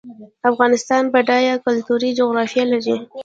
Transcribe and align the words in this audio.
افغانستان 0.49 1.03
بډایه 1.13 1.53
کلتوري 1.65 2.09
جغرافیه 2.19 2.65
لري 2.73 2.95